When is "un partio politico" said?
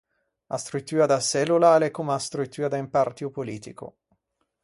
2.83-3.85